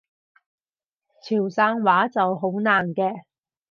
[1.21, 3.21] 潮汕話就好難嘅